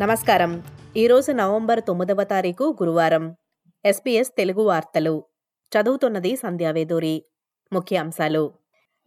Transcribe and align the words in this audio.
నమస్కారం. 0.00 0.50
ఈరోజు 0.96 1.30
నవంబర్ 1.32 1.80
తొమ్మిదవ 1.86 2.22
తారీఖు 2.22 2.64
గురువారం. 2.80 3.22
ఎస్పీఎస్ 3.84 4.30
తెలుగు 4.36 4.62
వార్తలు. 4.62 5.12
చదువుతున్నది 5.72 6.32
సంధ్యావేదూరి 6.36 7.12
ముఖ్య 7.72 7.96
అంశాలు 7.96 8.42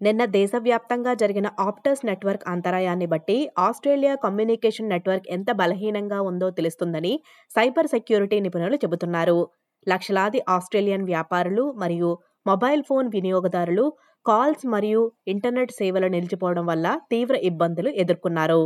నిన్న 0.02 0.25
దేశవ్యాప్తంగా 0.38 1.13
జరిగిన 1.13 1.47
ఆప్టస్ 1.59 2.02
నెట్వర్క్ 2.05 2.45
అంతరాయాన్ని 2.47 3.05
బట్టి 3.05 3.38
ఆస్ట్రేలియా 3.59 4.15
కమ్యూనికేషన్ 4.15 4.89
నెట్వర్క్ 4.89 5.27
ఎంత 5.29 5.52
బలహీనంగా 5.52 6.21
ఉందో 6.21 6.49
తెలుస్తుందని 6.49 7.13
సైబర్ 7.52 7.88
సెక్యూరిటీ 7.88 8.39
నిపుణులు 8.39 8.75
చెబుతున్నారు. 8.75 9.39
లక్షలాది 9.88 10.41
ఆస్ట్రేలియన్ 10.49 11.03
వ్యాపారులు 11.03 11.67
మరియు 11.83 12.11
మొబైల్ 12.47 12.83
ఫోన్ 12.89 13.09
వినియోగదారులు 13.09 13.88
కాల్స్ 14.25 14.67
మరియు 14.67 15.11
ఇంటర్నెట్ 15.27 15.71
సేవలు 15.71 16.08
నిలిచిపోవడం 16.08 16.66
వల్ల 16.66 16.99
తీవ్ర 17.11 17.35
ఇబ్బందులు 17.52 17.89
ఎదుర్కొన్నారు. 17.89 18.61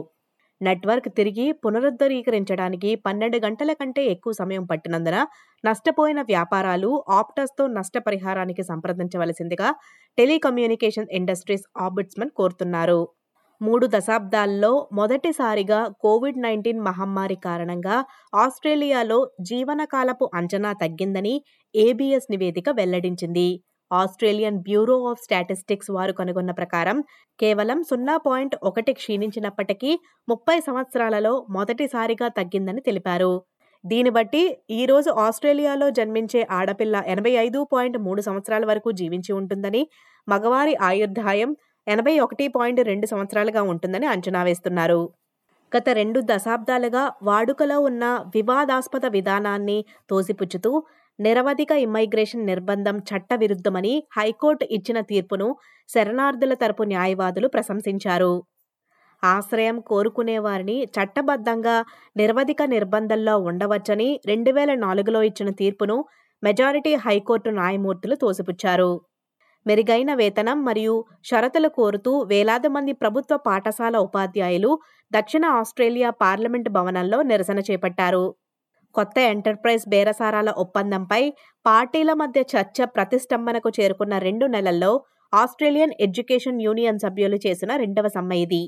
నెట్వర్క్ 0.62 1.08
తిరిగి 1.16 1.46
పునరుద్ధరీకరించడానికి 1.64 2.90
పన్నెండు 3.06 3.38
గంటల 3.38 3.72
కంటే 3.74 4.02
ఎక్కువ 4.06 4.34
సమయం 4.34 4.64
పట్టినందున 4.66 5.18
నష్టపోయిన 5.64 6.20
వ్యాపారాలు 6.30 6.90
ఆప్టస్తో 7.12 7.66
నష్టపరిహారానికి 7.78 8.64
సంప్రదించవలసిందిగా 8.64 9.70
టెలికమ్యూనికేషన్ 10.18 11.12
ఇండస్ట్రీస్ 11.12 11.66
ఆబిట్స్మన్ 11.80 12.34
కోరుతున్నారు. 12.38 13.02
మూడు 13.62 13.86
దశాబ్దాల్లో 13.88 14.72
మొదటిసారిగా 14.94 15.80
కోవిడ్ 16.00 16.40
నైన్టీన్ 16.40 16.82
మహమ్మారి 16.82 17.38
కారణంగా 17.46 17.98
ఆస్ట్రేలియాలో 18.36 19.20
జీవనకాలపు 19.42 20.26
అంచనా 20.36 20.72
తగ్గిందని 20.82 21.36
ఏబిఎస్ 21.76 22.28
నివేదిక 22.32 22.70
వెల్లడించింది. 22.72 23.48
ఆస్ట్రేలియన్ 23.92 24.60
బ్యూరో 24.60 24.96
ఆఫ్ 25.10 25.22
స్టాటిస్టిక్స్ 25.24 25.92
వారు 25.92 26.14
కనుగొన్న 26.14 26.52
ప్రకారం 26.52 27.04
కేవలం 27.40 27.84
సున్నా 27.84 28.18
పాయింట్ 28.18 28.56
ఒకటి 28.64 28.94
క్షీణించినప్పటికీ 28.94 30.00
ముప్పై 30.30 30.60
సంవత్సరాలలో 30.60 31.34
మొదటిసారిగా 31.50 32.28
తగ్గిందని 32.28 32.82
తెలిపారు. 32.82 33.34
దీన్ని 33.86 34.10
బట్టి 34.10 34.42
ఈరోజు 34.70 35.10
ఆస్ట్రేలియాలో 35.10 35.90
జన్మించే 35.90 36.48
ఆడపిల్ల 36.52 37.04
ఎనభై 37.08 37.32
ఐదు 37.32 37.68
పాయింట్ 37.74 37.98
మూడు 37.98 38.22
సంవత్సరాల 38.22 38.66
వరకు 38.66 38.92
జీవించి 38.92 39.34
ఉంటుందని 39.34 39.88
మగవారి 40.28 40.76
ఆయుర్దాయం 40.76 41.56
ఎనభై 41.88 42.20
ఒకటి 42.20 42.48
పాయింట్ 42.48 42.82
రెండు 42.82 43.06
సంవత్సరాలుగా 43.06 43.62
ఉంటుందని 43.62 44.06
అంచనా 44.06 44.44
వేస్తున్నారు. 44.44 45.02
గత 45.72 45.90
రెండు 45.90 46.20
దశాబ్దాలుగా 46.26 47.14
వాడుకలో 47.24 47.80
ఉన్న 47.80 48.06
వివాదాస్పద 48.36 49.06
విధానాన్ని 49.06 49.86
తోసిపుచ్చుతూ 50.10 50.72
నిరవధిక 51.20 51.72
ఇమ్మైగ్రేషన్ 51.72 52.46
నిర్బంధం 52.46 52.98
చట్టవిరుద్ధమని 53.10 53.94
హైకోర్టు 54.18 54.66
ఇచ్చిన 54.72 55.00
తీర్పును 55.02 55.48
శరణార్థుల 55.90 56.54
తరపు 56.54 56.84
న్యాయవాదులు 56.84 57.48
ప్రశంసించారు. 57.48 58.34
ఆశ్రయం 59.24 59.80
కోరుకునేవారిని 59.82 60.78
చట్టబద్ధంగా 60.96 61.76
నిరవధిక 62.18 62.62
నిర్బంధంలో 62.64 63.38
ఉండవచ్చని 63.40 64.20
రెండు 64.28 64.52
వేల 64.52 64.74
నాలుగులో 64.76 65.24
ఇచ్చిన 65.24 65.50
తీర్పును 65.52 65.98
మెజారిటీ 66.44 66.94
హైకోర్టు 66.96 67.50
న్యాయమూర్తులు 67.50 68.16
తోసిపుచ్చారు. 68.16 68.92
మెరుగైన 69.66 70.14
వేతనం 70.14 70.64
మరియు 70.64 70.96
షరతులు 71.24 71.70
కోరుతూ 71.70 72.14
వేలాది 72.32 72.68
మంది 72.68 72.94
ప్రభుత్వ 72.94 73.38
పాఠశాల 73.38 73.98
ఉపాధ్యాయులు 73.98 74.72
దక్షిణ 75.12 75.46
ఆస్ట్రేలియా 75.60 76.10
పార్లమెంటు 76.24 76.70
భవనంలో 76.70 77.22
నిరసన 77.24 77.60
చేపట్టారు. 77.72 78.26
కొత్త 78.96 79.18
ఎంటర్ప్రైజ్ 79.34 79.86
బేరసారాల 79.94 80.50
ఒప్పందంపై 80.64 81.22
పార్టీల 81.66 82.12
మధ్య 82.22 82.42
చర్చ 82.54 82.86
ప్రతిష్టంభనకు 82.96 83.70
చేరుకున్న 83.80 84.18
రెండు 84.28 84.48
నెలల్లో 84.56 84.92
ఆస్ట్రేలియన్ 85.34 85.94
ఎడ్యుకేషన్ 86.00 86.64
యూనియన్ 86.68 87.04
సభ్యులు 87.06 87.38
చేసిన 87.46 87.72
రెండవ 87.84 88.08
సమ్మె 88.16 88.38
ఇది. 88.46 88.64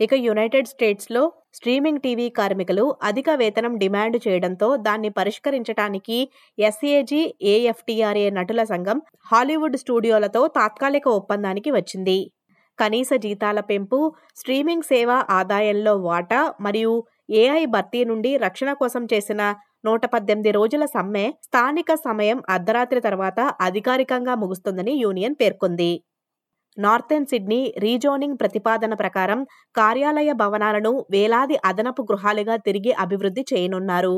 ఇక 0.00 0.14
యునైటెడ్ 0.26 0.70
స్టేట్స్లో 0.72 1.22
స్ట్రీమింగ్ 1.56 2.02
టీవీ 2.04 2.26
కార్మికులు 2.38 2.84
అధిక 3.02 3.28
వేతనం 3.40 3.74
డిమాండ్ 3.82 4.16
చేయడంతో 4.26 4.68
దాన్ని 4.86 5.10
పరిష్కరించడానికి 5.18 6.18
ఎస్ఏజీ 6.58 7.22
ఏఎఫ్టీఆర్ఏ 7.54 8.26
నటుల 8.38 8.62
సంఘం 8.72 8.98
హాలీవుడ్ 9.32 9.78
స్టూడియోలతో 9.84 10.42
తాత్కాలిక 10.58 11.06
ఒప్పందానికి 11.20 11.70
వచ్చింది. 11.70 12.18
కనీస 12.78 13.10
జీతాల 13.14 13.60
పెంపు 13.60 13.98
స్ట్రీమింగ్ 14.36 14.82
సేవ 14.82 15.10
ఆదాయంలో 15.30 15.94
వాటా 15.98 16.40
మరియు 16.60 16.92
ఏఐ 17.34 17.62
భర్తీ 17.66 18.00
నుండి 18.04 18.36
రక్షణ 18.36 18.70
కోసం 18.72 19.04
చేసిన 19.12 19.42
నూట 19.84 20.04
పద్దెనిమిది 20.06 20.50
రోజుల 20.50 20.84
సమ్మె 20.86 21.24
స్థానిక 21.44 21.94
సమయం 22.04 22.38
అర్ధరాత్రి 22.48 23.00
తర్వాత 23.00 23.40
అధికారికంగా 23.60 24.34
ముగుస్తుందని 24.34 24.94
యూనియన్ 24.94 25.36
పేర్కొంది. 25.40 25.90
నార్థెన్ 26.76 27.26
సిడ్నీ 27.26 27.60
రీజోనింగ్ 27.78 28.38
ప్రతిపాదన 28.38 28.94
ప్రకారం 28.94 29.40
కార్యాలయ 29.74 30.30
భవనాలను 30.32 30.92
వేలాది 31.10 31.56
అదనపు 31.64 32.02
గృహాలుగా 32.02 32.56
తిరిగి 32.56 32.92
అభివృద్ధి 33.04 33.44
చేయనున్నారు. 33.52 34.16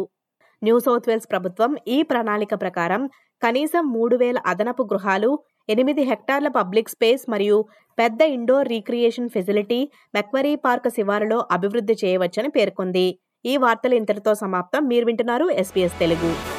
న్యూ 0.63 0.77
సౌత్ 0.87 1.09
వేల్స్ 1.09 1.31
ప్రభుత్వం 1.31 1.73
ఈ 1.89 1.99
ప్రణాళిక 2.03 2.55
ప్రకారం 2.63 3.03
కనీసం 3.43 3.85
మూడు 3.97 4.17
వేల 4.17 4.39
అదనపు 4.47 4.85
గృహాలు 4.93 5.31
ఎనిమిది 5.69 6.03
హెక్టార్ల 6.11 6.49
పబ్లిక్ 6.59 6.93
స్పేస్ 6.95 7.25
మరియు 7.29 7.59
పెద్ద 7.99 8.21
indoor 8.37 8.69
recreation 8.69 9.33
facility 9.35 9.81
Macquarie 10.15 10.55
Park 10.67 10.89
శివారులో 10.99 11.41
అభివృద్ధి 11.51 11.97
చేయవచ్చని 12.05 12.51
పేర్కొంది. 12.59 13.07
ఈ 13.45 13.57
వార్తలు 13.65 13.95
ఇంతటితో 13.95 14.35
సమాప్తం. 14.45 14.83
మీరు 14.93 15.07
వింటున్నారు 15.11 15.49
ఎస్పీఎస్ 15.63 15.99
తెలుగు. 16.05 16.58